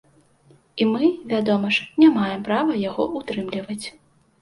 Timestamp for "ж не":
1.77-2.11